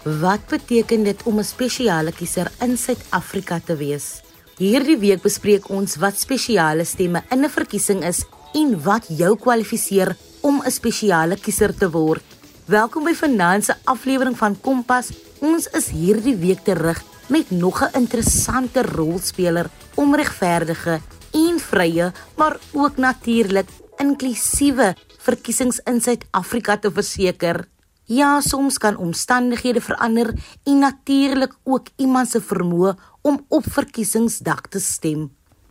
Wat 0.00 0.40
beteken 0.48 1.02
dit 1.04 1.22
om 1.28 1.38
'n 1.38 1.44
spesiale 1.44 2.12
kiezer 2.12 2.50
in 2.60 2.76
Suid-Afrika 2.76 3.60
te 3.64 3.76
wees? 3.76 4.22
Hierdie 4.56 4.96
week 4.98 5.22
bespreek 5.22 5.68
ons 5.68 5.96
wat 5.96 6.18
spesiale 6.18 6.84
stemme 6.84 7.22
in 7.30 7.44
'n 7.44 7.48
verkiesing 7.48 8.04
is 8.04 8.24
en 8.54 8.82
wat 8.82 9.04
jou 9.08 9.36
kwalifiseer 9.36 10.16
om 10.40 10.62
'n 10.64 10.70
spesiale 10.70 11.36
kiezer 11.36 11.74
te 11.74 11.90
word. 11.90 12.22
Welkom 12.64 13.04
by 13.04 13.14
vanaand 13.14 13.64
se 13.64 13.74
aflewering 13.84 14.38
van 14.38 14.60
Kompas. 14.60 15.10
Ons 15.38 15.66
is 15.66 15.88
hierdie 15.88 16.36
week 16.36 16.64
terug 16.64 17.02
met 17.28 17.50
nog 17.50 17.82
'n 17.82 17.98
interessante 17.98 18.82
rolspeler 18.82 19.70
om 19.94 20.14
regverdige 20.14 21.00
en 21.30 21.58
vrye, 21.58 22.12
maar 22.36 22.56
ook 22.72 22.96
natuurlik 22.96 23.68
inklusiewe 23.98 24.94
verkiesings 25.18 25.80
in 25.84 26.00
Suid-Afrika 26.00 26.76
te 26.76 26.90
verseker. 26.90 27.68
Ja, 28.10 28.40
soms 28.42 28.78
kan 28.78 28.96
omstandighede 28.96 29.80
verander 29.80 30.34
en 30.64 30.78
natuurlik 30.78 31.52
ook 31.62 31.92
iemand 31.96 32.28
se 32.28 32.40
vermoë 32.42 32.96
om 33.22 33.36
op 33.48 33.66
verkiesingsdag 33.70 34.64
te 34.66 34.80
stem. 34.82 35.28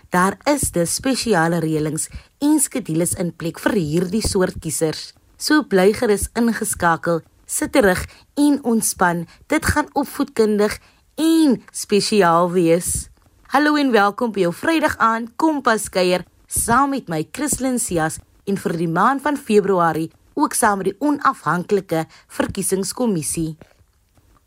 Daar 0.09 0.37
is 0.47 0.71
dus 0.71 0.93
spesiale 0.95 1.59
reëlings 1.59 2.07
en 2.39 2.55
skedules 2.63 3.17
in 3.19 3.33
plek 3.35 3.59
vir 3.59 3.75
hierdie 3.75 4.23
soort 4.23 4.55
kiesers. 4.63 5.09
So 5.35 5.65
bly 5.67 5.91
gerus 5.99 6.29
ingeskakel, 6.39 7.19
sit 7.45 7.73
terug 7.75 8.05
en 8.39 8.63
ontspan. 8.63 9.25
Dit 9.51 9.67
gaan 9.67 9.91
opvoedkundig 9.91 10.77
en 11.19 11.59
spesiaal 11.75 12.53
wees. 12.55 13.09
Hallo 13.51 13.75
en 13.75 13.91
welkom 13.91 14.31
by 14.31 14.47
jou 14.47 14.53
Vrydag 14.55 14.95
aand 14.95 15.35
Kompas 15.35 15.89
kuier 15.91 16.23
saam 16.47 16.95
met 16.95 17.11
my 17.11 17.25
Christlyn 17.35 17.81
Cias 17.83 18.21
en 18.47 18.55
vir 18.55 18.79
die 18.79 18.87
maand 18.87 19.27
van 19.27 19.35
Februarie 19.35 20.07
ook 20.39 20.55
saam 20.55 20.79
met 20.79 20.91
die 20.91 20.97
onafhanklike 21.03 22.05
verkiesingskommissie. 22.39 23.57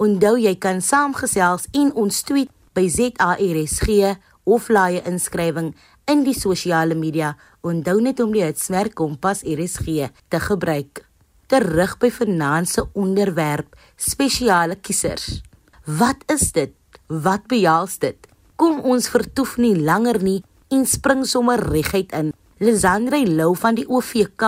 Onthou 0.02 0.38
jy 0.40 0.56
kan 0.58 0.80
saamgesels 0.82 1.68
en 1.76 1.92
ons 1.94 2.22
tweet 2.26 2.50
by 2.74 2.88
ZARSG 2.88 4.16
of 4.48 4.68
laai 4.72 5.02
inskrywing 5.06 5.72
in 6.10 6.24
die 6.26 6.34
sosiale 6.34 6.96
media. 6.98 7.36
Onthou 7.62 8.00
net 8.02 8.20
om 8.24 8.32
die 8.34 8.44
hitsmerk 8.44 8.96
Kompas 8.98 9.44
RSG 9.46 10.08
te 10.32 10.42
gebruik. 10.42 11.04
Terug 11.52 11.98
by 12.00 12.10
finansie 12.10 12.84
onderwerp 12.98 13.76
spesiale 14.00 14.78
kiesers. 14.80 15.42
Wat 15.84 16.24
is 16.32 16.50
dit? 16.56 16.72
Wat 17.06 17.46
behels 17.50 17.98
dit? 18.00 18.16
Kom 18.56 18.80
ons 18.88 19.10
vertoef 19.12 19.58
nie 19.60 19.74
langer 19.76 20.22
nie 20.22 20.40
en 20.72 20.86
spring 20.88 21.26
sommer 21.28 21.60
reguit 21.60 22.12
in. 22.16 22.32
Lisandre 22.62 23.18
Lou 23.26 23.56
van 23.58 23.74
die 23.74 23.82
OVK 23.90 24.44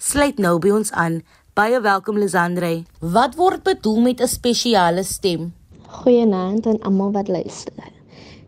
sluit 0.00 0.38
nou 0.40 0.54
by 0.56 0.70
ons 0.72 0.88
aan. 0.96 1.18
Baie 1.52 1.76
welkom 1.84 2.16
Lisandre. 2.16 2.70
Wat 3.16 3.34
word 3.36 3.60
bedoel 3.66 3.98
met 4.06 4.22
'n 4.24 4.30
spesiale 4.36 5.02
stem? 5.04 5.52
Goeienaand 6.00 6.66
aan 6.66 6.80
almal 6.80 7.12
wat 7.12 7.28
luister. 7.28 7.92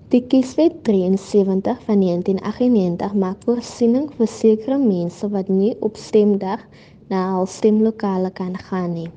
Die 0.08 0.24
Kieswet 0.24 0.84
73 0.84 1.76
van 1.84 2.00
1998 2.00 3.12
maak 3.12 3.36
voorsiening 3.44 4.08
vir 4.16 4.26
sekere 4.26 4.78
mense 4.78 5.28
wat 5.28 5.48
nie 5.48 5.76
op 5.80 5.96
stemdag 5.96 6.60
na 7.08 7.34
hul 7.34 7.46
stemlokale 7.46 8.30
kan 8.30 8.56
gaan 8.58 8.92
nie. 8.92 9.10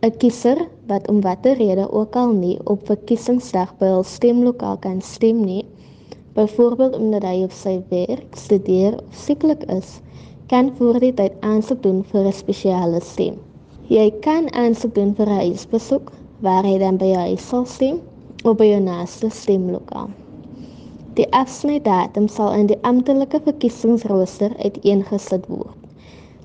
'n 0.00 0.16
Kiezer 0.16 0.68
wat 0.86 1.08
om 1.08 1.20
watter 1.20 1.56
rede 1.56 1.92
ook 1.92 2.16
al 2.16 2.32
nie 2.32 2.58
op 2.64 2.86
verkiesingsdag 2.86 3.76
by 3.78 3.86
hul 3.86 4.04
stemlokaal 4.04 4.78
kan 4.78 5.02
stem 5.02 5.44
nie, 5.44 5.64
byvoorbeeld 6.38 6.96
omdat 6.96 7.26
hy 7.26 7.42
op 7.46 7.54
sy 7.54 7.78
werk, 7.90 8.36
studeer 8.38 8.94
of 9.02 9.16
sieklik 9.26 9.64
is, 9.74 9.98
kan 10.48 10.70
voor 10.78 11.00
die 11.02 11.12
tyd 11.14 11.34
aansoek 11.44 11.82
doen 11.82 12.04
vir 12.12 12.28
'n 12.30 12.32
spesiale 12.32 13.00
stem. 13.02 13.34
Jy 13.88 14.10
kan 14.20 14.46
aansoek 14.52 14.94
doen 14.94 15.14
vir 15.18 15.26
'n 15.26 15.40
huisbesoek 15.48 16.12
waar 16.40 16.64
hy 16.64 16.78
dan 16.78 16.96
by 16.96 17.10
jou 17.10 17.24
huis 17.32 17.48
sal 17.48 17.66
stem 17.66 18.00
of 18.44 18.56
by 18.56 18.64
jou 18.70 18.80
naaste 18.80 19.30
stemlokaal. 19.30 20.10
Die 21.18 21.26
afsnydatum 21.34 22.28
sal 22.28 22.52
in 22.54 22.66
die 22.66 22.78
amptelike 22.82 23.40
verkiesingsrooster 23.44 24.54
uiteengesit 24.62 25.46
word. 25.48 25.74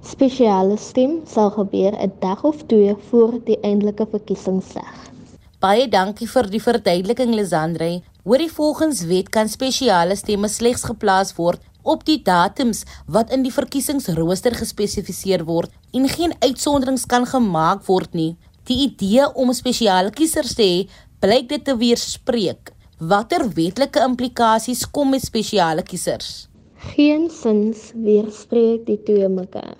Spesiale 0.01 0.77
stem 0.77 1.21
sal 1.25 1.49
gebeur 1.49 1.93
'n 1.93 2.11
dag 2.19 2.43
of 2.43 2.63
twee 2.65 2.95
voor 3.09 3.37
die 3.45 3.59
eintlike 3.61 4.07
verkiesingsdag. 4.09 5.11
Baie 5.59 5.87
dankie 5.87 6.27
vir 6.27 6.49
die 6.49 6.61
verduideliking 6.61 7.33
Lisandre. 7.35 8.01
Hoorie 8.23 8.51
volgens 8.51 9.01
wet 9.03 9.27
kan 9.35 9.49
spesiale 9.51 10.15
stemme 10.15 10.47
slegs 10.47 10.85
geplaas 10.87 11.33
word 11.35 11.59
op 11.93 12.05
die 12.07 12.21
datums 12.23 12.85
wat 13.15 13.33
in 13.35 13.41
die 13.43 13.51
verkiesingsrooster 13.51 14.55
gespesifiseer 14.55 15.43
word 15.49 15.73
en 15.91 16.07
geen 16.07 16.31
uitsonderings 16.39 17.03
kan 17.11 17.27
gemaak 17.27 17.83
word 17.89 18.15
nie. 18.15 18.29
Die 18.63 18.79
idee 18.85 19.27
om 19.35 19.51
spesiale 19.51 20.15
kiezer 20.15 20.47
te 20.47 20.63
hê, 20.63 20.79
blyk 21.19 21.51
dit 21.51 21.67
te 21.67 21.75
weerspreek. 21.75 22.71
Watter 23.11 23.43
wetlike 23.59 23.99
implikasies 24.07 24.87
kom 24.87 25.11
met 25.11 25.27
spesiale 25.27 25.83
kiesers? 25.83 26.47
Geensins 26.95 27.89
weerspreek 28.07 28.87
die 28.87 29.01
twee 29.03 29.27
mekaar. 29.27 29.75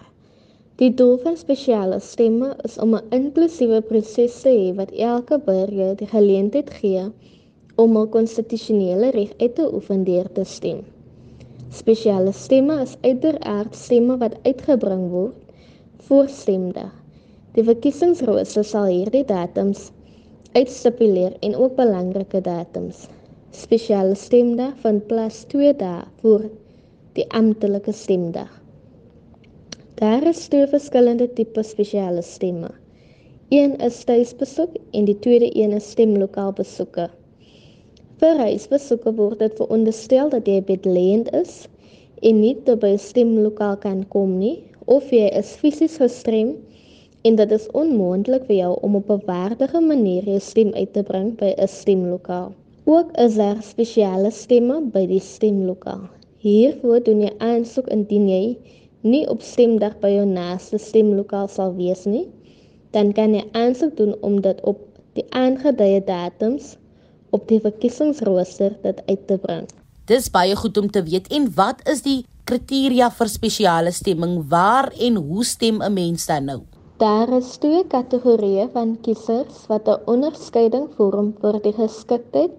Die 0.83 0.91
doel 0.91 1.15
van 1.23 1.39
spesiale 1.39 2.03
stemme 2.03 2.57
is 2.67 2.75
om 2.75 2.99
'n 2.99 3.07
inklusiewe 3.15 3.79
proses 3.87 4.41
te 4.43 4.51
hê 4.51 4.75
wat 4.75 4.91
elke 4.91 5.39
burger 5.39 5.95
die 5.95 6.11
geleentheid 6.11 6.73
gee 6.81 7.07
om 7.75 7.97
'n 7.97 8.09
konstitusionele 8.09 9.09
reg 9.11 9.31
uit 9.37 9.55
te 9.55 9.73
oefen 9.73 10.03
deur 10.03 10.31
te 10.31 10.43
stem. 10.43 10.83
Spesiale 11.69 12.31
stemme 12.31 12.81
is 12.81 12.97
uiteraard 13.01 13.75
stemme 13.75 14.17
wat 14.17 14.35
uitgebring 14.43 15.09
word 15.09 15.35
voor 15.97 16.27
stemdag. 16.29 16.91
Die 17.53 17.63
verkiesingsrooster 17.63 18.63
sal 18.63 18.85
hierdie 18.85 19.25
datums 19.25 19.91
uitstipuleer 20.53 21.33
en 21.39 21.55
ook 21.55 21.75
belangrike 21.75 22.41
datums. 22.41 23.07
Spesiale 23.51 24.15
stemdag 24.15 24.77
van 24.81 25.01
plaas 25.05 25.43
2 25.49 25.73
dae 25.77 26.03
voor 26.21 26.45
die 27.17 27.25
amptelike 27.29 27.91
stemdag. 27.91 28.49
Daar 29.95 30.27
is 30.27 30.47
twee 30.47 30.67
verskillende 30.67 31.27
tipe 31.33 31.63
spesiale 31.63 32.21
stemme. 32.21 32.69
Een 33.49 33.75
is 33.77 34.03
tuisbesoek 34.03 34.77
en 34.91 35.05
die 35.05 35.19
tweede 35.19 35.49
een 35.57 35.71
is 35.71 35.89
stemlokaal 35.89 36.53
besoeke. 36.53 37.09
Vir 38.23 38.37
huisbesoeke 38.39 39.11
word 39.15 39.41
dit 39.43 39.57
veronderstel 39.59 40.29
dat 40.31 40.45
jy 40.47 40.61
bedleend 40.63 41.27
is 41.35 41.55
en 42.29 42.37
nie 42.39 42.53
te 42.67 42.75
by 42.83 42.91
'n 42.95 43.01
stemlokaal 43.05 43.73
kan 43.85 44.03
kom 44.13 44.37
nie 44.43 44.53
of 44.95 45.09
jy 45.11 45.25
is 45.39 45.49
fisies 45.63 45.97
gestrem 46.01 46.53
en 47.29 47.35
dit 47.41 47.51
is 47.55 47.65
onmoontlik 47.81 48.45
vir 48.51 48.55
jou 48.55 48.69
om 48.87 48.95
op 48.99 49.09
'n 49.15 49.25
waardige 49.25 49.81
manier 49.87 50.29
jou 50.31 50.39
stem 50.45 50.71
uit 50.71 50.93
te 50.93 51.03
bring 51.09 51.33
by 51.41 51.49
'n 51.57 51.67
stemlokaal. 51.67 52.53
Ook 52.85 53.11
is 53.25 53.35
daar 53.35 53.59
spesiale 53.71 54.31
stemme 54.31 54.77
by 54.93 55.03
die 55.05 55.19
stemlokaal. 55.19 56.07
Hiervoor 56.45 57.03
doen 57.03 57.21
jy 57.21 57.33
aansoek 57.39 57.87
indien 57.97 58.29
jy 58.29 58.57
nie 59.01 59.27
op 59.29 59.41
stemdag 59.41 59.99
by 59.99 60.13
jou 60.15 60.25
naaste 60.25 60.77
stemlokaal 60.77 61.47
sal 61.47 61.75
wees 61.75 62.05
nie, 62.05 62.27
dan 62.91 63.11
kan 63.11 63.35
jy 63.35 63.43
aansoek 63.51 63.97
doen 63.97 64.15
om 64.21 64.41
dit 64.41 64.63
op 64.63 64.79
die 65.13 65.25
aangeduide 65.29 66.05
datums 66.05 66.77
op 67.33 67.47
die 67.49 67.59
verkiesingsrooster 67.63 68.77
dit 68.83 69.01
uit 69.09 69.27
te 69.27 69.37
bring. 69.41 69.65
Dis 70.09 70.29
baie 70.29 70.55
goed 70.59 70.77
om 70.77 70.89
te 70.91 71.01
weet 71.03 71.29
en 71.33 71.49
wat 71.57 71.81
is 71.89 72.03
die 72.05 72.21
kriteria 72.49 73.09
vir 73.17 73.29
spesiale 73.31 73.91
stemming? 73.95 74.41
Waar 74.51 74.91
en 75.07 75.15
hoe 75.15 75.43
stem 75.43 75.81
'n 75.81 75.93
mens 75.93 76.25
dan 76.25 76.45
nou? 76.45 76.61
Daar 76.97 77.29
is 77.37 77.57
twee 77.57 77.83
kategorieë 77.87 78.67
van 78.73 78.97
kiesers 79.01 79.65
wat 79.67 79.87
'n 79.87 80.01
onderskeiding 80.05 80.89
vorm 80.97 81.33
vir 81.41 81.61
die 81.61 81.73
geskiktheid 81.73 82.51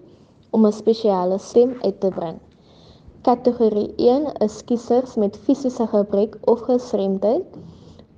om 0.51 0.65
'n 0.65 0.73
spesiale 0.73 1.37
stem 1.39 1.77
uit 1.81 1.99
te 1.99 2.09
bring. 2.09 2.39
Kategorie 3.21 3.93
1 3.97 4.25
is 4.45 4.63
kiesers 4.65 5.15
met 5.15 5.37
fisiese 5.45 5.87
gebrek 5.87 6.37
of 6.45 6.59
gestremdheid 6.59 7.45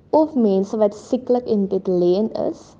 of 0.09 0.33
mense 0.35 0.77
wat 0.77 0.95
sieklik 0.95 1.45
en 1.45 1.67
bedleend 1.67 2.37
is 2.37 2.75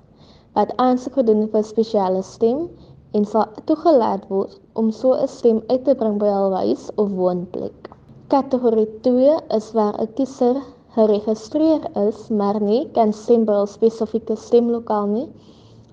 wat 0.58 0.72
aansoek 0.76 1.14
gedoen 1.20 1.48
vir 1.52 1.64
spesiale 1.64 2.22
stem 2.22 2.68
en 3.16 3.24
sal 3.24 3.46
toegelaat 3.64 4.24
word 4.28 4.58
om 4.72 4.90
so 4.90 5.12
'n 5.14 5.28
stem 5.28 5.62
uit 5.68 5.84
te 5.84 5.94
bring 5.94 6.18
by 6.18 6.30
hul 6.38 6.54
huis 6.54 6.90
of 6.96 7.10
woonplek. 7.10 7.88
Kategorie 8.28 8.88
2 9.02 9.36
is 9.58 9.72
waar 9.72 9.94
'n 10.00 10.12
kiezer 10.14 10.56
geregistreer 10.96 11.82
is, 12.08 12.28
maar 12.28 12.60
nie 12.60 12.88
kan 12.92 13.12
stem 13.12 13.44
by 13.44 13.52
'n 13.62 13.66
spesifieke 13.66 14.36
stemlokaal 14.36 15.06
nie 15.06 15.28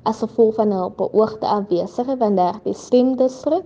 as 0.04 0.22
gevolg 0.24 0.56
van 0.56 0.74
'n 0.74 0.94
beoogde 0.98 1.48
afwesige 1.48 2.16
van 2.18 2.36
daardie 2.36 2.74
stemdistrik 2.74 3.66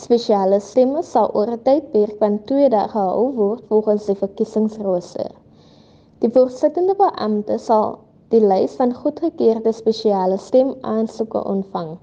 Spesiale 0.00 0.60
stemme 0.60 1.02
sal 1.02 1.28
oor 1.34 1.50
'n 1.52 1.60
tydperk 1.66 2.14
van 2.22 2.38
2 2.44 2.68
dae 2.74 2.88
gehou 2.94 3.26
word 3.40 3.66
volgens 3.68 4.06
die 4.06 4.16
verkiesingsrooster. 4.22 5.30
Die 6.24 6.30
voorsittende 6.38 6.94
beampte 7.02 7.58
sal 7.58 7.98
die 8.28 8.40
lys 8.40 8.78
van 8.80 8.94
goedgekeurde 8.94 9.72
spesiale 9.72 10.36
stemaansoeke 10.36 11.44
ontvang. 11.44 11.98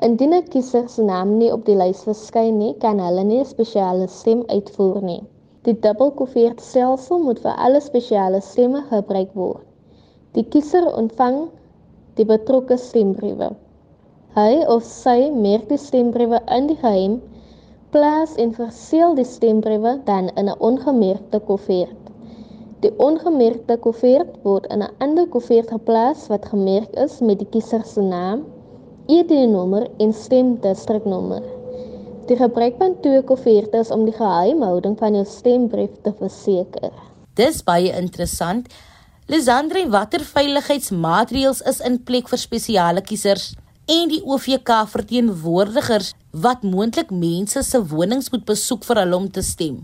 Indien 0.00 0.34
'n 0.34 0.48
kiezer 0.48 0.88
se 0.88 1.02
naam 1.02 1.36
nie 1.36 1.52
op 1.52 1.66
die 1.66 1.76
lys 1.76 2.02
verskyn 2.08 2.58
nie, 2.58 2.74
kan 2.78 2.98
hulle 2.98 3.24
nie 3.24 3.38
'n 3.38 3.44
spesiale 3.44 4.08
stem 4.08 4.42
uitvoer 4.46 5.02
nie. 5.02 5.22
Die 5.66 5.74
dubbelkoevertstelsel 5.78 7.20
moet 7.22 7.38
vir 7.42 7.58
alle 7.64 7.80
spesiale 7.80 8.40
stemme 8.42 8.80
gebruik 8.88 9.30
word. 9.38 9.62
Die 10.34 10.42
kiezer 10.42 10.88
ontvang 10.90 11.36
die 12.18 12.26
betrokke 12.26 12.74
stembriewe. 12.82 13.52
Hy 14.34 14.64
of 14.74 14.82
sy 14.88 15.30
merk 15.30 15.68
die 15.70 15.78
stembriewe 15.78 16.40
in 16.56 16.66
die 16.72 16.78
geheim, 16.80 17.14
plaas 17.94 18.34
en 18.42 18.56
verseël 18.56 19.14
die 19.14 19.28
stembriewe 19.28 19.94
dan 20.10 20.32
in 20.34 20.50
'n 20.50 20.58
ongemerkte 20.70 21.38
koevert. 21.46 22.10
Die 22.82 22.92
ongemerkte 22.98 23.78
koevert 23.86 24.34
word 24.42 24.66
in 24.66 24.82
'n 24.82 24.92
ander 24.98 25.28
koevert 25.28 25.70
geplaas 25.70 26.26
wat 26.32 26.52
gemerk 26.56 26.90
is 27.06 27.20
met 27.20 27.38
die 27.38 27.50
kiezer 27.54 27.84
se 27.84 28.02
naam, 28.02 28.46
ID-nommer 29.06 29.86
en 29.98 30.12
stemdistriknommer. 30.12 31.61
Die 32.28 32.36
gebruik 32.38 32.78
van 32.78 32.94
twee 33.02 33.22
koeverte 33.22 33.82
is 33.82 33.90
om 33.90 34.04
die 34.06 34.14
geheimhouding 34.16 34.98
van 34.98 35.18
jou 35.18 35.24
stembrief 35.26 35.98
te 36.02 36.14
verseker. 36.18 36.92
Dis 37.34 37.62
baie 37.66 37.90
interessant. 37.98 38.68
Lisandre, 39.26 39.86
watter 39.90 40.22
veiligheidsmaatreëls 40.26 41.62
is 41.70 41.80
in 41.80 42.02
plek 42.04 42.28
vir 42.28 42.38
spesiale 42.38 43.02
kiesers? 43.02 43.52
en 43.90 44.08
die 44.08 44.20
OVK 44.22 44.70
verteenwoordigers 44.86 46.12
wat 46.44 46.62
moontlik 46.62 47.10
mense 47.10 47.62
se 47.66 47.80
wonings 47.90 48.30
moet 48.30 48.44
besoek 48.46 48.84
vir 48.86 49.00
hulle 49.02 49.16
om 49.16 49.26
te 49.30 49.42
stem. 49.42 49.80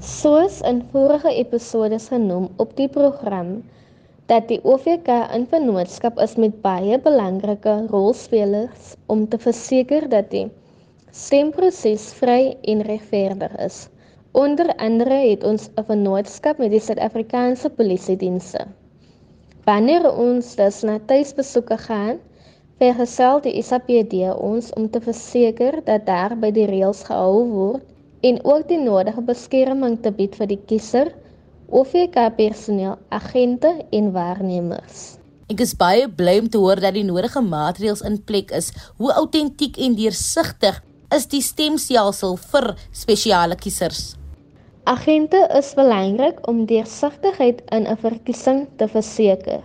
Soos 0.00 0.60
in 0.70 0.84
vorige 0.92 1.32
episodes 1.34 2.08
genoem 2.08 2.48
op 2.62 2.76
die 2.78 2.88
program 2.88 3.58
dat 4.30 4.46
die 4.48 4.60
OVK 4.62 5.10
in 5.34 5.48
vennootskap 5.50 6.20
is 6.22 6.36
met 6.38 6.60
baie 6.62 7.00
belangrike 7.02 7.74
rolspelers 7.90 8.94
om 9.10 9.26
te 9.28 9.38
verseker 9.38 10.06
dat 10.08 10.30
die 10.30 10.46
stemproses 11.10 12.12
vry 12.18 12.56
en 12.62 12.82
regverdig 12.86 13.56
is. 13.58 13.88
Onder 14.32 14.70
andere 14.76 15.14
het 15.14 15.44
ons 15.44 15.68
'n 15.74 15.84
vennootskap 15.86 16.58
met 16.58 16.70
die 16.70 16.80
Suid-Afrikaanse 16.80 17.70
Polisie 17.70 18.16
Dienste. 18.16 18.66
Wanneer 19.64 20.12
ons 20.12 20.54
dus 20.54 20.82
na 20.82 20.98
tuisbesoeke 21.06 21.76
gaan, 21.78 22.18
vergesel 22.78 23.40
die 23.40 23.62
SAPD 23.62 24.14
ons 24.36 24.72
om 24.72 24.90
te 24.90 25.00
verseker 25.00 25.80
dat 25.84 26.06
daar 26.06 26.36
by 26.38 26.50
die 26.50 26.66
reëls 26.66 27.02
gehou 27.02 27.44
word 27.48 27.82
en 28.20 28.38
ook 28.44 28.68
die 28.68 28.78
nodige 28.78 29.22
beskerming 29.22 29.98
te 30.02 30.12
bied 30.12 30.36
vir 30.36 30.46
die 30.46 30.60
kiezer, 30.66 31.14
OVK 31.68 32.36
personeel, 32.36 32.98
agente 33.08 33.84
en 33.90 34.12
waarnemers. 34.12 35.18
Ek 35.50 35.60
is 35.60 35.74
baie 35.74 36.06
bly 36.08 36.38
om 36.38 36.48
te 36.48 36.58
hoor 36.58 36.78
dat 36.78 36.94
die 36.94 37.04
nodige 37.04 37.40
maatreëls 37.42 38.04
in 38.06 38.20
plek 38.22 38.52
is. 38.54 38.70
Hoe 38.96 39.10
autentiek 39.12 39.78
en 39.82 39.96
deursigtig 39.98 40.80
is 41.14 41.26
die 41.30 41.42
stemstelsel 41.42 42.36
vir 42.52 42.74
spesiale 42.94 43.56
kiesers? 43.58 44.14
Agente 44.90 45.40
is 45.58 45.72
belangrik 45.78 46.38
om 46.48 46.64
deursigtigheid 46.66 47.62
in 47.74 47.86
'n 47.86 47.96
verkiesing 47.96 48.66
te 48.78 48.88
verseker. 48.88 49.62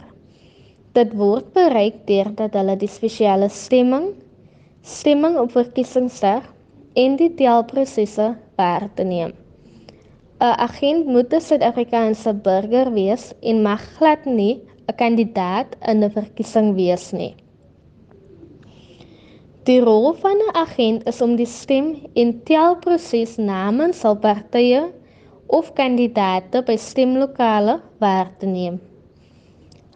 Dit 0.93 1.13
word 1.13 1.53
bereik 1.53 2.05
deurdat 2.07 2.53
hulle 2.53 2.75
die 2.75 2.87
spesiale 2.87 3.49
stemming, 3.49 4.13
stemming 4.81 5.37
op 5.37 5.51
verkiesingsdag 5.51 6.43
en 6.95 7.15
die 7.15 7.33
telprosesse 7.35 8.35
waar 8.57 8.89
te 8.95 9.03
neem. 9.03 9.33
'n 10.41 10.55
Agent 10.67 11.05
moet 11.05 11.33
'n 11.33 11.41
Suid-Afrikaanse 11.41 12.33
burger 12.33 12.93
wees 12.93 13.33
en 13.41 13.61
mag 13.61 13.81
glad 13.97 14.25
nie 14.25 14.61
'n 14.87 14.95
kandidaat 14.95 15.75
in 15.87 16.03
'n 16.03 16.11
verkiesing 16.11 16.75
wees 16.75 17.11
nie. 17.11 17.35
Die 19.65 19.79
rol 19.81 20.11
van 20.21 20.37
'n 20.37 20.51
agent 20.61 21.07
is 21.09 21.21
om 21.25 21.31
die 21.35 21.49
stem 21.49 21.85
en 22.13 22.31
telproses 22.45 23.31
namens 23.41 24.03
al 24.05 24.17
partye 24.21 24.81
of 25.57 25.71
kandidaate 25.73 26.59
by 26.67 26.75
stemlokale 26.77 27.79
waar 28.03 28.27
te 28.37 28.45
neem. 28.45 28.75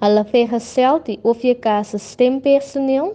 Hulle 0.02 0.24
vergesel 0.32 0.98
die 1.06 1.20
OVK 1.22 1.68
se 1.86 2.00
stempersoneel 2.02 3.12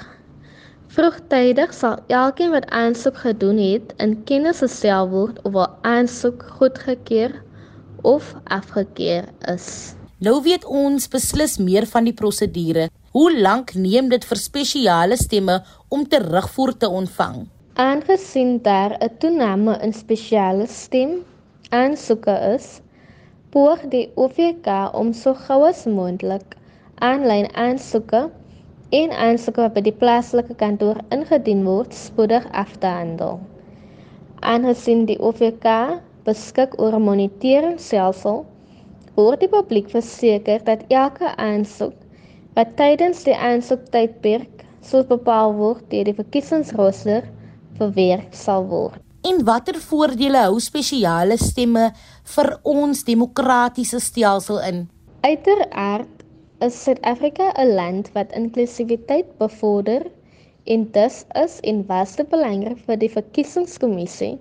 Vroegtydig 0.90 1.72
sal 1.72 2.00
elkeen 2.12 2.50
wat 2.52 2.66
aansoek 2.74 3.16
gedoen 3.22 3.60
het 3.62 3.94
in 4.04 4.18
kennis 4.28 4.60
gestel 4.64 5.08
word 5.08 5.38
of 5.48 5.54
'n 5.54 5.70
aansoek 5.86 6.42
goedgekeur 6.58 7.32
of 8.02 8.34
afgekeur 8.44 9.24
is. 9.54 9.94
Nou 10.18 10.42
weet 10.42 10.64
ons 10.64 11.08
beslis 11.08 11.56
meer 11.58 11.86
van 11.86 12.04
die 12.04 12.12
prosedure. 12.12 12.90
Hoe 13.10 13.40
lank 13.40 13.74
neem 13.74 14.08
dit 14.08 14.24
vir 14.24 14.36
spesiale 14.36 15.16
stemme 15.16 15.62
om 15.88 16.08
terugvoer 16.08 16.76
te 16.76 16.88
ontvang? 16.88 17.48
Aangesien 17.80 18.50
daar 18.62 18.92
'n 19.04 19.16
toename 19.18 19.74
in 19.86 19.92
spesiale 19.92 20.66
stem 20.66 21.12
aansoeke 21.68 22.34
is, 22.54 22.66
poog 23.54 23.84
die 23.94 24.10
OVK 24.24 24.68
om 25.02 25.12
so 25.20 25.32
gou 25.44 25.58
as 25.68 25.80
moontlik 25.98 26.56
aanlyn 27.08 27.48
aansoeke 27.64 28.20
en 29.00 29.16
aansoeke 29.28 29.64
wat 29.64 29.74
by 29.78 29.84
die 29.88 29.94
plaaslike 30.02 30.58
kantoor 30.64 31.00
ingedien 31.18 31.64
word 31.70 31.96
spoedig 32.02 32.50
af 32.64 32.76
te 32.84 32.92
handel. 32.98 33.40
Aangesien 34.52 35.06
die 35.12 35.18
OVK 35.30 35.78
beskik 36.28 36.76
oor 36.80 37.00
'n 37.00 37.08
moniteringsstelsel, 37.08 38.44
word 39.16 39.40
die 39.40 39.52
publiek 39.56 39.90
verseker 39.96 40.64
dat 40.70 40.84
elke 41.02 41.36
aansoek 41.48 41.96
wat 42.60 42.76
tydens 42.84 43.24
die 43.24 43.40
aansoektydperk 43.50 44.64
sou 44.80 45.04
bepaal 45.16 45.54
word 45.64 45.84
deur 45.88 46.04
die 46.12 46.20
verkiesingsrooster 46.24 47.36
verwerk 47.80 48.36
sal 48.36 48.66
word. 48.70 49.00
En 49.28 49.42
watter 49.44 49.76
voordele 49.80 50.44
hou 50.46 50.60
spesiale 50.64 51.36
stemme 51.40 51.90
vir 52.34 52.50
ons 52.64 53.04
demokratiese 53.08 54.00
stelsel 54.00 54.60
in? 54.68 54.86
Uiteraard 55.26 56.24
is 56.64 56.76
Suid-Afrika 56.84 57.50
'n 57.56 57.74
land 57.80 58.12
wat 58.16 58.32
inklusiwiteit 58.32 59.36
bevorder 59.38 60.06
en 60.64 60.86
dus 60.92 61.24
is 61.42 61.60
en 61.60 61.84
was 61.88 62.16
dit 62.16 62.28
belangrik 62.28 62.78
vir 62.86 62.96
die 62.96 63.12
verkiesingskommissie 63.12 64.38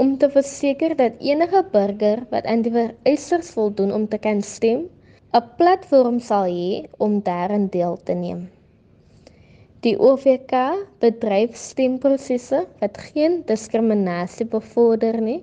om 0.00 0.16
te 0.18 0.30
verseker 0.32 0.94
dat 0.96 1.20
enige 1.20 1.60
burger 1.72 2.22
wat 2.30 2.46
aan 2.48 2.62
die 2.64 2.72
vereistes 2.72 3.50
voldoen 3.56 3.92
om 3.92 4.06
te 4.08 4.18
kan 4.18 4.40
stem, 4.42 4.88
'n 5.36 5.44
platform 5.58 6.18
sal 6.20 6.46
hê 6.48 6.88
om 6.98 7.20
daarin 7.22 7.68
deel 7.68 7.96
te 8.04 8.12
neem. 8.12 8.48
Die 9.80 9.96
OVK 9.96 10.52
bedryf 11.00 11.54
stemprosesse 11.56 12.66
wat 12.82 12.98
geen 13.00 13.38
diskriminasie 13.48 14.44
bevorder 14.44 15.16
nie 15.24 15.38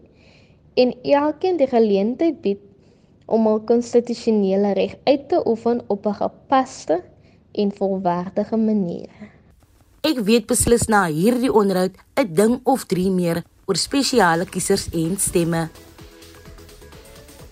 en 0.77 0.93
elkeen 1.01 1.57
die 1.57 1.69
geleentheid 1.71 2.37
bied 2.43 2.61
om 3.25 3.47
hul 3.49 3.63
konstitusionele 3.65 4.75
reg 4.77 4.93
uit 5.09 5.23
te 5.31 5.39
oefen 5.41 5.81
op 5.87 6.05
'n 6.05 6.19
gepaste 6.19 7.01
en 7.51 7.71
volwaardige 7.79 8.57
manier. 8.57 9.09
Ek 10.05 10.19
weet 10.19 10.45
beslis 10.45 10.85
na 10.87 11.07
hierdie 11.09 11.51
onderhoud 11.51 11.97
'n 12.15 12.33
ding 12.33 12.59
of 12.63 12.85
3 12.85 13.09
meer 13.09 13.43
oor 13.65 13.75
spesiale 13.75 14.45
kiesers 14.45 14.89
en 14.93 15.17
stemme. 15.17 15.69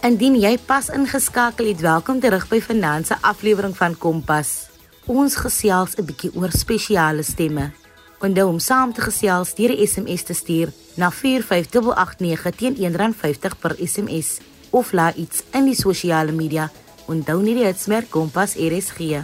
Indien 0.04 0.36
jy 0.36 0.58
pas 0.66 0.90
ingeskakel 0.90 1.66
het, 1.66 1.82
welkom 1.82 2.20
terug 2.20 2.48
by 2.48 2.60
Finanse 2.62 3.18
aflewering 3.22 3.78
van 3.78 3.98
Kompas. 3.98 4.75
Ons 5.06 5.36
gesels 5.38 5.94
'n 5.98 6.06
bietjie 6.06 6.32
oor 6.34 6.50
spesiale 6.50 7.22
stemme. 7.24 7.72
Onthou 8.20 8.48
om 8.50 8.60
saam 8.60 8.94
te 8.94 9.02
gesels 9.02 9.54
deur 9.54 9.70
'n 9.70 9.88
SMS 9.88 10.24
te 10.24 10.34
stuur 10.34 10.74
na 10.96 11.12
45889 11.12 12.56
teen 12.56 12.76
R1.50 12.76 13.60
per 13.60 13.76
SMS 13.78 14.40
of 14.72 14.92
laat 14.92 15.16
iets 15.16 15.44
in 15.52 15.66
die 15.66 15.76
sosiale 15.76 16.32
media. 16.32 16.72
Onthou 17.06 17.42
nie 17.42 17.54
die 17.54 17.66
hitsmerk 17.66 18.10
Kompas 18.10 18.56
RSG. 18.56 19.22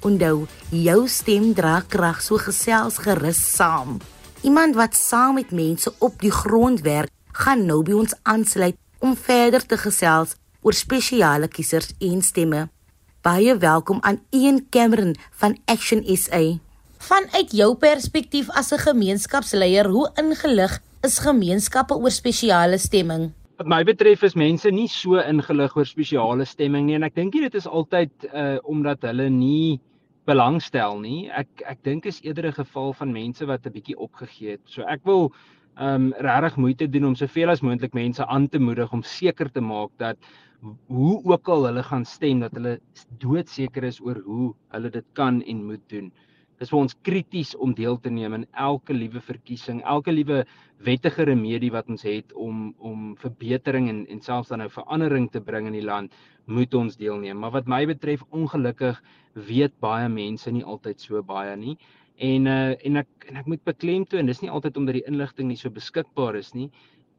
Onthou, 0.00 0.46
jou 0.70 1.08
stem 1.08 1.54
dra 1.54 1.84
krag 1.88 2.22
so 2.22 2.36
gesels 2.36 2.96
gerus 2.96 3.54
saam. 3.56 3.98
Iemand 4.40 4.74
wat 4.74 4.96
saam 4.96 5.34
met 5.34 5.50
mense 5.50 5.92
op 5.98 6.20
die 6.20 6.32
grond 6.32 6.80
werk, 6.80 7.10
gaan 7.32 7.66
nou 7.66 7.82
by 7.82 7.92
ons 7.92 8.14
aansluit 8.22 8.76
om 8.98 9.16
verder 9.16 9.66
te 9.66 9.76
gesels 9.76 10.36
oor 10.62 10.72
spesiale 10.72 11.48
kiesers 11.48 11.92
en 11.98 12.22
stemme. 12.22 12.68
Baie 13.28 13.58
welkom 13.60 13.98
aan 14.00 14.22
Ian 14.32 14.62
Cameron 14.70 15.10
van 15.36 15.56
Action 15.68 16.00
SA. 16.16 16.40
Vanuit 17.08 17.50
jou 17.52 17.74
perspektief 17.76 18.48
as 18.56 18.72
'n 18.72 18.80
gemeenskapsleier, 18.88 19.86
hoe 19.88 20.08
ingelig 20.22 20.78
is 21.02 21.18
gemeenskappe 21.18 21.94
oor 21.94 22.10
spesiale 22.10 22.78
stemming? 22.78 23.32
wat 23.58 23.66
my 23.66 23.84
betref 23.84 24.22
is 24.22 24.34
mense 24.34 24.70
nie 24.70 24.88
so 24.88 25.18
ingelig 25.18 25.76
oor 25.76 25.86
spesiale 25.86 26.44
stemming 26.44 26.86
nie 26.86 26.94
en 26.94 27.02
ek 27.02 27.14
dink 27.14 27.32
dit 27.32 27.54
is 27.54 27.66
altyd 27.66 28.10
uh 28.32 28.58
omdat 28.62 29.02
hulle 29.02 29.28
nie 29.28 29.80
belangstel 30.24 31.00
nie. 31.00 31.28
Ek 31.30 31.48
ek 31.66 31.78
dink 31.82 32.06
is 32.06 32.20
eerder 32.22 32.46
'n 32.46 32.64
geval 32.64 32.92
van 32.92 33.12
mense 33.12 33.46
wat 33.46 33.66
'n 33.66 33.72
bietjie 33.72 33.98
opgegee 33.98 34.50
het. 34.50 34.64
So 34.64 34.82
ek 34.82 35.00
wil 35.04 35.32
um 35.76 36.14
regtig 36.18 36.56
moeite 36.56 36.90
doen 36.90 37.04
om 37.04 37.14
soveel 37.14 37.50
as 37.50 37.60
moontlik 37.60 37.94
mense 37.94 38.26
aan 38.26 38.48
te 38.48 38.58
moedig 38.58 38.92
om 38.92 39.02
seker 39.02 39.52
te 39.52 39.60
maak 39.60 39.90
dat 39.98 40.16
hoe 40.86 41.20
ook 41.24 41.48
al 41.48 41.68
hulle 41.68 41.82
gaan 41.86 42.04
stem 42.04 42.40
dat 42.42 42.56
hulle 42.58 42.78
doodseker 43.22 43.84
is 43.84 44.00
oor 44.00 44.18
hoe 44.24 44.54
hulle 44.74 44.90
dit 44.90 45.06
kan 45.18 45.42
en 45.42 45.66
moet 45.66 45.84
doen. 45.92 46.10
Dis 46.58 46.72
vir 46.72 46.80
ons 46.80 46.96
krities 47.06 47.52
om 47.62 47.74
deel 47.78 48.00
te 48.02 48.10
neem 48.10 48.34
in 48.34 48.46
elke 48.58 48.94
liewe 48.94 49.20
verkiesing, 49.22 49.78
elke 49.86 50.10
liewe 50.10 50.40
wettige 50.82 51.28
remedie 51.28 51.70
wat 51.70 51.86
ons 51.92 52.02
het 52.06 52.34
om 52.34 52.72
om 52.82 53.12
verbetering 53.20 53.86
en 53.92 54.00
en 54.10 54.20
selfs 54.24 54.50
dan 54.50 54.64
nou 54.64 54.70
verandering 54.74 55.28
te 55.30 55.40
bring 55.40 55.70
in 55.70 55.78
die 55.78 55.86
land, 55.86 56.14
moet 56.46 56.74
ons 56.74 56.98
deelneem. 56.98 57.38
Maar 57.38 57.54
wat 57.60 57.70
my 57.70 57.84
betref, 57.86 58.26
ongelukkig 58.34 58.98
weet 59.34 59.78
baie 59.80 60.08
mense 60.10 60.50
nie 60.50 60.64
altyd 60.64 61.00
so 61.00 61.22
baie 61.22 61.54
nie. 61.56 61.76
En 62.18 62.50
uh 62.50 62.74
en 62.74 63.02
ek 63.04 63.28
en 63.30 63.38
ek 63.38 63.46
moet 63.46 63.62
beklemtoon, 63.64 64.26
dis 64.26 64.42
nie 64.42 64.50
altyd 64.50 64.76
omdat 64.76 64.98
die 64.98 65.06
inligting 65.06 65.48
nie 65.48 65.60
so 65.60 65.70
beskikbaar 65.70 66.34
is 66.42 66.54
nie. 66.58 66.72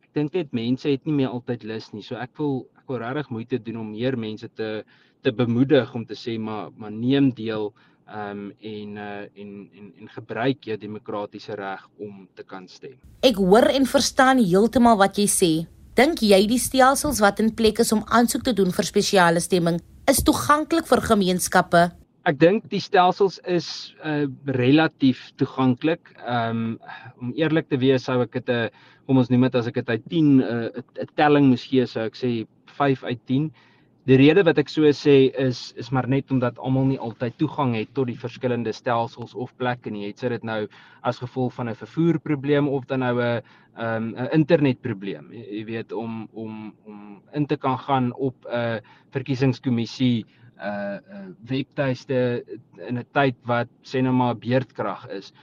Ek 0.10 0.16
dink 0.18 0.34
net 0.34 0.56
mense 0.58 0.90
het 0.90 1.04
nie 1.06 1.14
meer 1.14 1.30
altyd 1.30 1.68
lus 1.70 1.92
nie. 1.94 2.02
So 2.02 2.18
ek 2.18 2.32
wil 2.42 2.64
ek 2.80 2.90
wil 2.90 2.98
regtig 3.04 3.28
moeite 3.30 3.60
doen 3.62 3.84
om 3.84 3.92
meer 3.94 4.18
mense 4.18 4.50
te 4.58 4.82
te 5.22 5.34
bemoedig 5.36 5.94
om 5.94 6.06
te 6.08 6.16
sê 6.18 6.40
maar 6.42 6.72
maar 6.78 6.90
neem 6.90 7.30
deel 7.38 7.70
ehm 8.10 8.40
um, 8.40 8.48
en 8.72 8.98
uh 8.98 9.22
en 9.38 9.52
en 9.78 9.92
en 10.02 10.10
gebruik 10.10 10.66
jou 10.66 10.78
demokratiese 10.82 11.54
reg 11.54 11.86
om 12.00 12.26
te 12.34 12.44
kan 12.44 12.66
stem. 12.68 12.98
Ek 13.22 13.38
hoor 13.38 13.70
en 13.70 13.86
verstaan 13.86 14.42
heeltemal 14.42 14.98
wat 14.98 15.22
jy 15.22 15.28
sê. 15.30 15.52
Dink 15.94 16.26
jy 16.26 16.42
die 16.50 16.58
stelsels 16.58 17.22
wat 17.22 17.40
in 17.40 17.54
plek 17.54 17.86
is 17.86 17.94
om 17.94 18.02
aansoek 18.08 18.50
te 18.50 18.54
doen 18.54 18.74
vir 18.74 18.90
spesiale 18.90 19.40
stemming 19.40 19.78
is 20.10 20.24
toeganklik 20.26 20.90
vir 20.90 21.06
gemeenskappe? 21.06 21.92
Ek 22.30 22.38
dink 22.38 22.68
die 22.70 22.82
stelsels 22.84 23.40
is 23.50 23.68
uh 24.06 24.28
relatief 24.54 25.32
toeganklik. 25.42 26.12
Um, 26.30 26.78
om 27.18 27.32
eerlik 27.34 27.72
te 27.72 27.80
wees 27.82 28.06
sou 28.06 28.20
ek 28.22 28.36
dit 28.38 28.52
'n 28.54 28.68
uh, 28.68 28.90
kom 29.08 29.18
ons 29.18 29.32
noem 29.32 29.48
dit 29.48 29.56
as 29.58 29.70
ek 29.72 29.80
dit 29.82 29.90
uit 29.90 30.06
10 30.14 30.28
'n 30.28 30.44
uh, 30.44 30.84
'n 31.06 31.10
telling 31.18 31.50
moes 31.50 31.66
gee 31.66 31.88
sou 31.90 32.06
ek 32.06 32.20
sê 32.20 32.46
5 32.78 33.04
uit 33.04 33.22
10. 33.26 33.50
Die 34.06 34.18
rede 34.22 34.44
wat 34.46 34.62
ek 34.62 34.70
so 34.70 34.86
sê 34.94 35.34
is 35.48 35.74
is 35.78 35.90
maar 35.92 36.08
net 36.08 36.30
omdat 36.32 36.60
almal 36.60 36.86
nie 36.86 37.00
altyd 37.00 37.38
toegang 37.38 37.74
het 37.76 37.94
tot 37.94 38.08
die 38.08 38.22
verskillende 38.26 38.74
stelsels 38.74 39.34
of 39.34 39.56
plekke 39.58 39.90
nie. 39.90 40.08
Het 40.08 40.20
sy 40.20 40.30
dit 40.30 40.44
nou 40.44 40.68
as 41.02 41.18
gevolg 41.18 41.54
van 41.54 41.70
'n 41.70 41.82
vervoerprobleem 41.82 42.68
of 42.68 42.86
dan 42.86 43.00
nou 43.00 43.16
'n 43.18 43.42
um, 43.80 44.14
'n 44.14 44.30
internetprobleem. 44.38 45.34
Jy 45.34 45.66
weet 45.66 45.92
om 45.92 46.30
om 46.34 46.74
om 46.86 47.22
in 47.34 47.46
te 47.46 47.58
kan 47.58 47.78
gaan 47.78 48.14
op 48.14 48.36
'n 48.46 48.82
verkiesingskommissie 49.18 50.26
'n 50.26 50.39
uh, 50.60 51.00
uh, 51.00 51.26
webtuiste 51.50 52.44
in 52.88 53.00
'n 53.00 53.06
tyd 53.14 53.36
wat 53.46 53.70
sê 53.84 54.02
nou 54.02 54.14
maar 54.14 54.36
beerdkrag 54.36 55.08
is. 55.10 55.34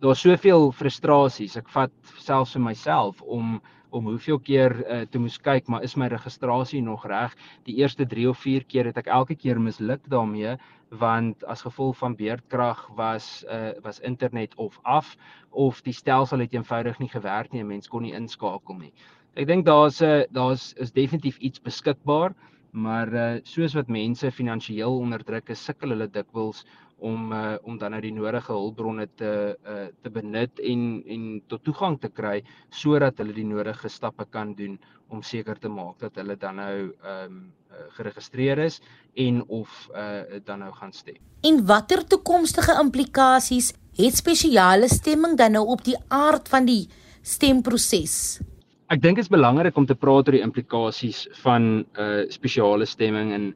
Daar's 0.00 0.20
soveel 0.20 0.72
frustrasies. 0.72 1.56
Ek 1.56 1.68
vat 1.68 1.92
selfs 2.18 2.52
vir 2.52 2.62
myself 2.62 3.22
om 3.22 3.60
om 3.96 4.04
hoeveel 4.10 4.38
keer 4.38 4.72
uh, 4.84 5.04
te 5.08 5.18
moes 5.18 5.38
kyk, 5.40 5.68
maar 5.68 5.84
is 5.86 5.96
my 5.96 6.08
registrasie 6.12 6.82
nog 6.82 7.06
reg? 7.06 7.32
Die 7.64 7.78
eerste 7.80 8.04
3 8.06 8.28
of 8.28 8.38
4 8.42 8.66
keer 8.68 8.90
het 8.90 8.98
ek 8.98 9.06
elke 9.06 9.34
keer 9.34 9.60
misluk 9.62 10.02
daarmee 10.12 10.56
want 10.90 11.44
as 11.50 11.64
gevolg 11.66 11.96
van 11.98 12.14
beerdkrag 12.14 12.82
was 12.98 13.44
uh, 13.50 13.72
was 13.82 14.00
internet 14.00 14.54
of 14.56 14.78
af 14.82 15.16
of 15.50 15.80
die 15.82 15.94
stelsel 15.94 16.44
het 16.44 16.54
eenvoudig 16.54 16.98
nie 16.98 17.08
gewerk 17.08 17.52
nie 17.52 17.60
en 17.60 17.66
mens 17.72 17.88
kon 17.88 18.02
nie 18.02 18.14
inskakel 18.14 18.78
nie. 18.78 18.92
Ek 19.36 19.46
dink 19.46 19.66
daar's 19.66 20.00
'n 20.00 20.04
uh, 20.04 20.24
daar's 20.30 20.72
is 20.76 20.92
definitief 20.92 21.38
iets 21.38 21.60
beskikbaar, 21.60 22.34
maar 22.76 23.12
uh, 23.12 23.28
soos 23.48 23.74
wat 23.76 23.88
mense 23.92 24.30
finansiëel 24.30 24.98
onderdruk 25.00 25.48
is, 25.54 25.62
sukkel 25.64 25.94
hulle 25.94 26.08
dikwels 26.12 26.64
om 26.98 27.32
uh, 27.32 27.56
om 27.68 27.76
dan 27.78 27.92
nou 27.92 28.00
die 28.00 28.12
nodige 28.14 28.52
hulpbronne 28.52 29.06
te 29.20 29.32
uh, 29.68 29.86
te 30.02 30.12
benut 30.12 30.60
en 30.64 31.02
en 31.04 31.26
tot 31.48 31.64
toegang 31.64 31.98
te 32.00 32.08
kry 32.08 32.38
sodat 32.72 33.20
hulle 33.20 33.36
die 33.36 33.44
nodige 33.44 33.90
stappe 33.92 34.24
kan 34.32 34.54
doen 34.56 34.78
om 35.12 35.22
seker 35.22 35.60
te 35.60 35.68
maak 35.68 36.00
dat 36.00 36.16
hulle 36.16 36.36
dan 36.40 36.60
nou 36.62 36.74
ehm 37.04 37.24
um, 37.24 37.46
geregistreer 37.92 38.58
is 38.64 38.78
en 39.20 39.42
of 39.52 39.88
uh, 39.92 40.38
dan 40.44 40.62
nou 40.64 40.70
gaan 40.72 40.92
stem. 40.92 41.18
En 41.44 41.58
watter 41.66 42.06
toekomstige 42.08 42.72
implikasies 42.80 43.74
het 43.98 44.16
spesiale 44.16 44.88
stemming 44.88 45.36
dan 45.36 45.52
nou 45.52 45.66
op 45.66 45.84
die 45.84 45.98
aard 46.08 46.48
van 46.48 46.64
die 46.64 46.88
stemproses? 47.20 48.40
Ek 48.86 49.00
dink 49.02 49.18
dit 49.18 49.24
is 49.24 49.32
belangrik 49.32 49.74
om 49.80 49.86
te 49.86 49.96
praat 49.98 50.28
oor 50.28 50.36
die 50.36 50.44
implikasies 50.46 51.24
van 51.42 51.64
uh 51.98 52.22
spesiale 52.30 52.86
stemming 52.86 53.32
en 53.34 53.46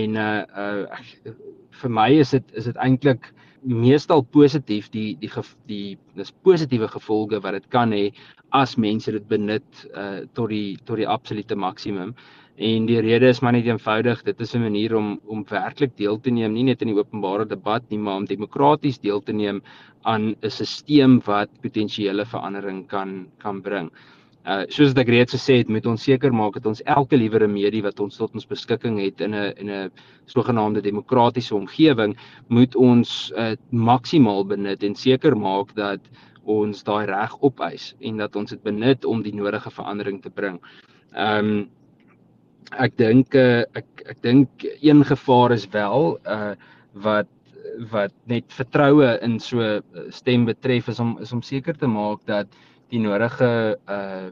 en 0.00 0.16
uh 0.20 0.42
uh 0.52 1.36
vir 1.80 1.92
my 1.98 2.10
is 2.20 2.34
dit 2.36 2.50
is 2.60 2.66
dit 2.68 2.80
eintlik 2.84 3.30
meestal 3.64 4.20
positief 4.36 4.90
die 4.92 5.14
die 5.22 5.30
die 5.70 5.96
dis 6.18 6.32
positiewe 6.44 6.90
gevolge 6.92 7.40
wat 7.46 7.56
dit 7.56 7.68
kan 7.72 7.94
hê 7.96 8.10
as 8.58 8.76
mense 8.76 9.14
dit 9.16 9.28
benut 9.30 9.86
uh 9.94 10.26
tot 10.36 10.52
die 10.52 10.76
tot 10.84 11.00
die 11.00 11.08
absolute 11.08 11.56
maksimum. 11.56 12.12
En 12.56 12.86
die 12.88 13.00
rede 13.00 13.28
is 13.32 13.40
maar 13.40 13.52
net 13.56 13.64
eenvoudig, 13.68 14.22
dit 14.28 14.40
is 14.40 14.54
'n 14.54 14.60
manier 14.60 14.96
om 14.96 15.20
om 15.24 15.44
werklik 15.48 15.96
deel 15.96 16.20
te 16.20 16.30
neem, 16.30 16.52
nie 16.52 16.64
net 16.68 16.82
in 16.82 16.88
die 16.92 17.00
openbare 17.00 17.48
debat 17.48 17.82
nie, 17.88 17.98
maar 17.98 18.16
om 18.16 18.26
demokraties 18.26 18.98
deel 18.98 19.22
te 19.22 19.32
neem 19.32 19.62
aan 20.04 20.36
'n 20.42 20.50
stelsel 20.50 21.20
wat 21.24 21.48
potensiële 21.62 22.26
verandering 22.26 22.86
kan 22.88 23.26
kan 23.38 23.62
bring. 23.62 23.90
Uh 24.46 24.62
soos 24.70 24.94
ek 24.94 25.08
reeds 25.10 25.34
gesê 25.34 25.58
het, 25.58 25.70
moet 25.72 25.86
ons 25.90 26.02
seker 26.06 26.30
maak 26.30 26.54
dat 26.54 26.68
ons 26.70 26.82
elke 26.86 27.18
liewer 27.18 27.48
medie 27.50 27.82
wat 27.82 27.98
ons 28.00 28.16
tot 28.16 28.34
ons 28.38 28.46
beskikking 28.46 29.00
het 29.02 29.20
in 29.20 29.34
'n 29.34 29.52
in 29.58 29.70
'n 29.70 29.90
sogenaamde 30.26 30.82
demokratiese 30.82 31.54
omgewing, 31.54 32.16
moet 32.48 32.76
ons 32.76 33.32
uh 33.36 33.56
maksimaal 33.70 34.44
benut 34.46 34.82
en 34.82 34.94
seker 34.94 35.36
maak 35.36 35.74
dat 35.74 36.00
ons 36.44 36.84
daai 36.84 37.06
reg 37.06 37.34
opeis 37.42 37.94
en 38.00 38.16
dat 38.16 38.36
ons 38.36 38.50
dit 38.50 38.62
benut 38.62 39.04
om 39.04 39.22
die 39.22 39.34
nodige 39.34 39.70
verandering 39.70 40.22
te 40.22 40.30
bring. 40.30 40.60
Um, 41.16 41.68
ek 42.78 42.96
dink 42.96 43.34
uh, 43.34 43.64
ek 43.74 43.86
ek 44.06 44.22
dink 44.22 44.64
een 44.82 45.04
gevaar 45.04 45.52
is 45.52 45.66
wel 45.74 46.18
uh 46.24 46.54
wat 46.94 47.28
wat 47.90 48.12
net 48.24 48.44
vertroue 48.48 49.18
in 49.22 49.38
so 49.40 49.60
uh, 49.60 49.80
stem 50.10 50.46
betref 50.46 50.88
is 50.88 51.00
om 51.00 51.16
is 51.20 51.32
om 51.32 51.42
seker 51.42 51.76
te 51.76 51.86
maak 51.86 52.22
dat 52.26 52.46
die 52.90 53.02
nodige 53.02 53.50
uh 53.88 54.28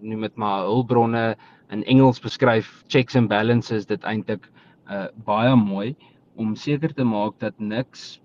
noem 0.00 0.24
dit 0.24 0.36
maar 0.40 0.64
hulpbronne 0.66 1.36
in 1.70 1.82
Engels 1.84 2.18
beskryf 2.20 2.68
checks 2.88 3.16
and 3.16 3.28
balances 3.28 3.86
dit 3.86 4.04
eintlik 4.08 4.48
uh 4.90 5.06
baie 5.26 5.54
mooi 5.56 5.94
om 6.36 6.56
seker 6.56 6.94
te 6.96 7.04
maak 7.04 7.38
dat 7.38 7.58
niks 7.58 8.20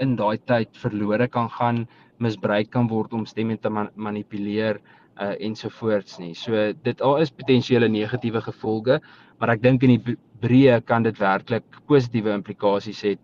in 0.00 0.16
daai 0.16 0.38
tyd 0.48 0.72
verlore 0.80 1.28
kan 1.28 1.50
gaan 1.58 1.86
misbruik 2.18 2.70
kan 2.70 2.88
word 2.88 3.12
om 3.12 3.26
stemme 3.26 3.56
te 3.60 3.70
man 3.70 3.90
manipuleer 3.94 4.80
uh 4.80 4.96
uh, 5.20 5.34
ensovoorts 5.42 6.18
nie. 6.22 6.34
So 6.38 6.70
dit 6.84 7.02
al 7.02 7.22
is 7.22 7.34
potensiële 7.34 7.88
negatiewe 7.90 8.42
gevolge, 8.44 9.00
maar 9.38 9.54
ek 9.54 9.62
dink 9.64 9.84
in 9.86 9.96
die 9.96 10.16
breë 10.42 10.80
kan 10.86 11.06
dit 11.06 11.18
werklik 11.20 11.66
positiewe 11.90 12.34
implikasies 12.36 13.04
hê 13.06 13.16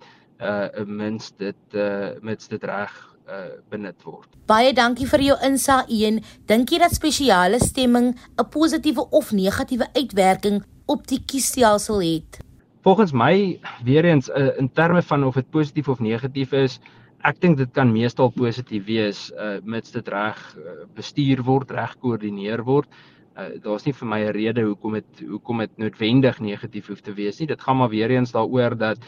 uh 0.45 0.85
mens 0.91 1.31
dit 1.39 1.79
uh 1.79 2.15
mits 2.27 2.51
dit 2.51 2.65
reg 2.67 2.95
uh 3.28 3.57
benut 3.73 4.02
word. 4.04 4.28
Baie 4.47 4.73
dankie 4.76 5.07
vir 5.09 5.23
jou 5.25 5.37
insaag 5.47 5.88
een. 5.88 6.21
Dink 6.47 6.71
jy 6.71 6.78
dat 6.83 6.93
spesiale 6.93 7.59
stemming 7.61 8.12
'n 8.37 8.49
positiewe 8.50 9.07
of 9.11 9.33
negatiewe 9.33 9.88
uitwerking 9.95 10.62
op 10.87 11.07
die 11.09 11.21
kiesstelsel 11.25 12.02
het? 12.02 12.38
Volgens 12.85 13.12
my 13.12 13.61
weer 13.85 14.04
eens 14.04 14.28
uh, 14.28 14.59
in 14.59 14.69
terme 14.69 15.02
van 15.02 15.25
of 15.25 15.35
dit 15.35 15.50
positief 15.50 15.88
of 15.88 16.00
negatief 16.00 16.52
is, 16.52 16.81
ek 17.25 17.40
dink 17.40 17.57
dit 17.57 17.73
kan 17.73 17.93
meestal 17.93 18.28
positief 18.28 18.85
wees 18.85 19.33
uh 19.40 19.57
mits 19.64 19.90
dit 19.90 20.09
reg 20.09 20.37
uh, 20.59 20.85
bestuur 20.95 21.43
word, 21.43 21.71
reg 21.71 21.97
koördineer 21.99 22.62
word. 22.64 22.88
Uh 23.37 23.57
daar's 23.64 23.87
nie 23.87 23.95
vir 23.95 24.09
my 24.09 24.21
'n 24.21 24.33
rede 24.33 24.62
hoekom 24.62 24.93
dit 24.93 25.25
hoekom 25.28 25.59
dit 25.59 25.78
noodwendig 25.78 26.40
negatief 26.40 26.87
hoef 26.88 27.00
te 27.00 27.14
wees 27.14 27.40
nie. 27.40 27.47
Dit 27.47 27.62
gaan 27.62 27.76
maar 27.76 27.88
weer 27.88 28.11
eens 28.11 28.33
daaroor 28.33 28.76
dat 28.76 28.99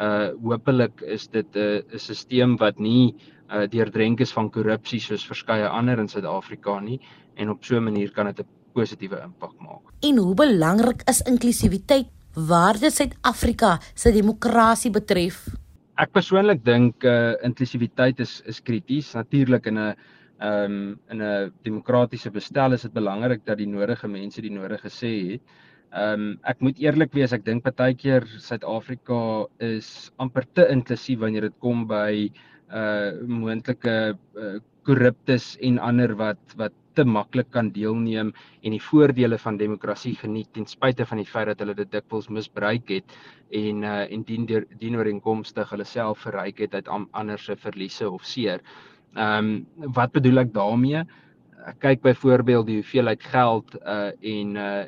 uh 0.00 0.32
hopelik 0.42 1.00
is 1.00 1.28
dit 1.28 1.46
'n 1.54 1.58
uh, 1.58 1.82
'n 1.92 1.98
stelsel 1.98 2.56
wat 2.56 2.78
nie 2.78 3.14
uh 3.14 3.35
deurdrenk 3.70 4.20
is 4.20 4.32
van 4.32 4.50
korrupsie 4.50 5.00
soos 5.00 5.26
verskeie 5.26 5.68
ander 5.68 5.98
in 5.98 6.08
Suid-Afrika 6.08 6.80
nie 6.80 7.00
en 7.36 7.50
op 7.50 7.64
so 7.64 7.76
'n 7.76 7.84
manier 7.84 8.10
kan 8.10 8.26
dit 8.26 8.40
'n 8.40 8.46
positiewe 8.74 9.22
impak 9.22 9.54
maak. 9.60 9.82
En 10.02 10.16
hoe 10.16 10.34
belangrik 10.34 11.02
is 11.08 11.22
inklusiwiteit 11.22 12.08
waar 12.34 12.78
dit 12.78 12.92
Suid-Afrika 12.92 13.78
se 13.94 14.12
demokrasie 14.12 14.90
betref? 14.90 15.48
ek 15.96 16.12
persoonlik 16.12 16.60
dink 16.64 17.04
uh 17.08 17.34
inklusiwiteit 17.46 18.20
is 18.20 18.40
is 18.52 18.60
krities. 18.60 19.14
Natuurlik 19.16 19.66
in 19.66 19.78
'n 19.78 19.94
ehm 20.38 20.72
um, 20.72 21.00
in 21.10 21.22
'n 21.22 21.52
demokratiese 21.64 22.30
bestel 22.30 22.72
is 22.72 22.82
dit 22.82 22.92
belangrik 22.92 23.44
dat 23.46 23.58
die 23.58 23.66
nodige 23.66 24.08
mense 24.08 24.42
die 24.42 24.52
nodige 24.52 24.88
sê 24.88 25.12
het. 25.32 25.42
Ehm 25.92 26.20
um, 26.20 26.38
ek 26.44 26.60
moet 26.60 26.78
eerlik 26.78 27.12
wees, 27.12 27.32
ek 27.32 27.44
dink 27.44 27.64
partykeer 27.64 28.26
Suid-Afrika 28.26 29.46
is 29.58 30.12
amper 30.18 30.44
te 30.52 30.68
inklusief 30.68 31.18
wanneer 31.18 31.48
dit 31.48 31.58
kom 31.58 31.86
by 31.86 32.30
uh 32.74 33.22
moontlike 33.26 34.16
uh, 34.16 34.56
korruptes 34.86 35.56
en 35.62 35.78
ander 35.78 36.14
wat 36.18 36.56
wat 36.56 36.74
te 36.96 37.04
maklik 37.04 37.50
kan 37.52 37.68
deelneem 37.74 38.32
en 38.64 38.74
die 38.74 38.82
voordele 38.82 39.38
van 39.38 39.58
demokrasie 39.60 40.14
geniet 40.16 40.48
ten 40.56 40.66
spyte 40.66 41.04
van 41.06 41.20
die 41.20 41.28
feit 41.28 41.50
dat 41.50 41.60
hulle 41.60 41.74
dit 41.76 41.90
dikwels 41.92 42.30
misbruik 42.32 42.88
het 42.94 43.16
en 43.54 43.84
uh, 43.84 44.04
en 44.10 44.24
dien 44.26 44.46
dien 44.48 44.96
ooreenkomstig 44.96 45.70
hulle 45.74 45.84
self 45.84 46.24
verryk 46.26 46.64
het 46.64 46.74
uit 46.74 46.88
ander 46.90 47.38
se 47.38 47.56
verliese 47.56 48.10
of 48.10 48.24
seer. 48.24 48.64
Ehm 49.16 49.52
um, 49.78 49.92
wat 49.94 50.12
bedoel 50.12 50.44
ek 50.44 50.54
daarmee? 50.54 51.04
Ek 51.66 51.78
kyk 51.82 52.02
byvoorbeeld 52.02 52.66
die 52.66 52.80
hoeveelheid 52.80 53.22
geld 53.32 53.76
uh 53.82 54.12
en 54.20 54.56
uh 54.56 54.84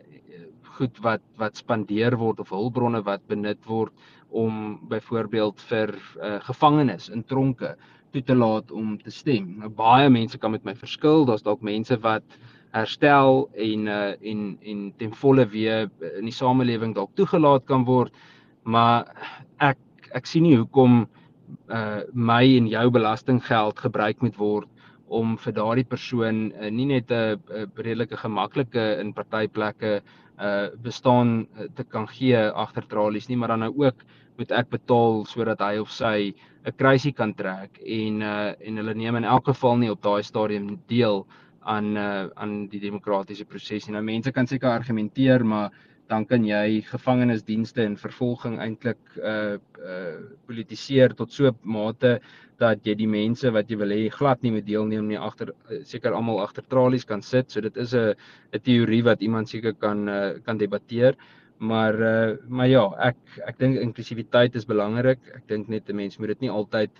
goed 0.79 0.99
wat 1.03 1.23
wat 1.41 1.57
spandeer 1.59 2.15
word 2.17 2.41
of 2.41 2.53
hulpbronne 2.55 3.01
wat 3.07 3.25
benut 3.27 3.59
word 3.67 3.93
om 4.29 4.79
byvoorbeeld 4.89 5.61
vir 5.71 5.95
uh, 5.97 6.37
gevangenes 6.45 7.09
in 7.09 7.25
tronke 7.25 7.77
toe 8.13 8.23
te 8.23 8.35
laat 8.35 8.71
om 8.73 8.97
te 9.01 9.11
stem. 9.11 9.55
Nou 9.61 9.71
baie 9.73 10.09
mense 10.11 10.39
kan 10.39 10.53
met 10.53 10.65
my 10.65 10.75
verskil. 10.77 11.27
Daar's 11.29 11.45
dalk 11.45 11.63
mense 11.65 11.99
wat 12.05 12.39
herstel 12.77 13.49
en 13.57 13.87
uh 13.89 14.13
en 14.21 14.59
en 14.63 14.81
ten 14.97 15.15
volle 15.15 15.47
weer 15.49 15.89
in 16.19 16.29
die 16.29 16.35
samelewing 16.35 16.95
dalk 16.95 17.15
toegelaat 17.17 17.65
kan 17.67 17.85
word. 17.85 18.13
Maar 18.65 19.09
ek 19.61 19.79
ek 20.17 20.27
sien 20.27 20.45
nie 20.45 20.57
hoekom 20.57 21.07
uh 21.73 22.01
my 22.13 22.45
en 22.57 22.69
jou 22.69 22.91
belastinggeld 22.91 23.81
gebruik 23.81 24.21
moet 24.21 24.37
word 24.37 24.69
om 25.09 25.37
vir 25.41 25.55
daardie 25.57 25.89
persoon 25.89 26.51
uh, 26.53 26.69
nie 26.71 26.87
net 26.87 27.11
'n 27.11 27.41
redelike 27.77 28.17
gemaklike 28.17 29.01
in 29.01 29.13
party 29.13 29.47
plekke 29.49 30.03
uh 30.39 30.69
bestaan 30.83 31.49
te 31.75 31.85
kan 31.85 32.07
gee 32.09 32.39
agter 32.39 32.87
tralies 32.87 33.29
nie, 33.29 33.37
maar 33.37 33.49
dan 33.49 33.67
nou 33.67 33.73
ook 33.85 34.05
moet 34.39 34.53
ek 34.55 34.71
betaal 34.71 35.25
sodat 35.27 35.61
hy 35.61 35.79
of 35.83 35.91
sy 35.91 36.33
'n 36.67 36.77
kruisie 36.79 37.13
kan 37.13 37.35
trek 37.35 37.79
en 37.83 38.23
uh 38.23 38.55
en 38.61 38.77
hulle 38.77 38.95
neem 38.95 39.17
in 39.17 39.25
elk 39.25 39.51
geval 39.51 39.77
nie 39.77 39.91
op 39.91 40.03
daai 40.03 40.23
stadium 40.23 40.79
deel 40.87 41.27
aan 41.61 41.97
uh 41.97 42.29
aan 42.37 42.69
die 42.69 42.81
demokratiese 42.81 43.45
proses 43.45 43.87
nie. 43.87 43.95
Nou 43.95 44.03
mense 44.03 44.33
kan 44.33 44.47
seker 44.47 44.71
argumenteer, 44.71 45.45
maar 45.45 45.71
dan 46.09 46.25
kan 46.25 46.45
jy 46.45 46.81
gevangenisdienste 46.89 47.85
en 47.85 47.97
vervolging 48.01 48.59
eintlik 48.65 49.01
uh 49.21 49.57
uh 49.85 50.19
politiseer 50.49 51.15
tot 51.17 51.33
so 51.33 51.49
'n 51.49 51.57
mate 51.63 52.21
dat 52.59 52.87
jy 52.87 52.95
die 52.95 53.11
mense 53.11 53.51
wat 53.53 53.71
jy 53.71 53.77
wil 53.77 53.93
hê 53.93 54.09
glad 54.11 54.43
nie 54.43 54.53
moet 54.53 54.67
deelneem 54.67 55.09
nie 55.09 55.19
agter 55.19 55.53
seker 55.85 56.13
almal 56.13 56.41
agter 56.41 56.65
tralies 56.69 57.05
kan 57.05 57.23
sit. 57.23 57.51
So 57.51 57.61
dit 57.61 57.77
is 57.77 57.95
'n 57.95 58.15
'n 58.53 58.61
teorie 58.61 59.03
wat 59.05 59.21
iemand 59.23 59.49
seker 59.49 59.75
kan 59.75 60.09
uh, 60.09 60.41
kan 60.45 60.59
debatteer. 60.59 61.15
Maar 61.59 61.95
uh 61.95 62.37
maar 62.49 62.69
ja, 62.69 62.85
ek 62.99 63.17
ek 63.47 63.59
dink 63.59 63.77
inklusiwiteit 63.77 64.55
is 64.55 64.65
belangrik. 64.65 65.21
Ek 65.35 65.47
dink 65.49 65.69
net 65.69 65.91
'n 65.91 65.97
mens 65.97 66.19
moet 66.19 66.29
dit 66.29 66.41
nie 66.41 66.51
altyd 66.51 66.91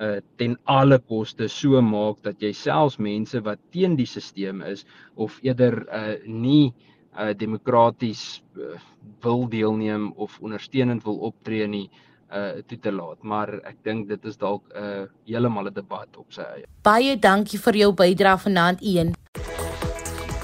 uh 0.00 0.20
ten 0.36 0.58
alle 0.64 0.98
koste 0.98 1.48
so 1.48 1.80
maak 1.80 2.22
dat 2.22 2.42
jy 2.42 2.52
selfs 2.52 2.98
mense 2.98 3.40
wat 3.40 3.58
teen 3.70 3.96
die 3.96 4.06
stelsel 4.06 4.62
is 4.62 4.84
of 5.14 5.38
eerder 5.42 5.86
uh 5.88 6.16
nie 6.26 6.66
uh 6.66 6.95
demokraties 7.36 8.42
uh, 8.56 8.76
wil 9.20 9.48
deelneem 9.48 10.12
of 10.12 10.38
ondersteunend 10.40 11.04
wil 11.04 11.16
optree 11.16 11.66
nie 11.66 11.90
uh 12.26 12.58
toe 12.66 12.78
te 12.78 12.90
laat 12.90 13.22
maar 13.22 13.52
ek 13.62 13.76
dink 13.86 14.08
dit 14.08 14.24
is 14.24 14.36
dalk 14.36 14.62
'n 14.74 14.82
uh, 14.82 15.04
heeltemal 15.26 15.68
'n 15.70 15.74
debat 15.74 16.16
op 16.16 16.32
sy 16.32 16.42
eie. 16.42 16.66
Baie 16.82 17.18
dankie 17.18 17.58
vir 17.58 17.76
jou 17.76 17.92
bydrae 17.92 18.38
vanaand 18.38 18.78
een. 18.82 19.14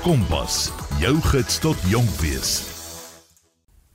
Kompas, 0.02 0.70
jou 1.00 1.16
gids 1.20 1.58
tot 1.58 1.78
jonk 1.90 2.10
wees. 2.22 2.70